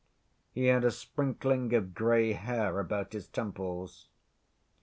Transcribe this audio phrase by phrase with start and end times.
[0.51, 4.09] He had a sprinkling of gray hair about his temples.